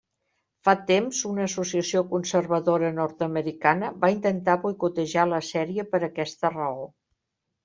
Fa 0.67 0.73
temps, 0.91 1.17
una 1.31 1.43
associació 1.49 2.01
conservadora 2.13 2.89
nord-americana 3.01 3.91
va 4.05 4.11
intentar 4.15 4.57
boicotejar 4.65 5.27
la 5.35 5.43
sèrie 5.51 5.87
per 5.93 6.03
aquesta 6.11 6.53
raó. 6.57 6.83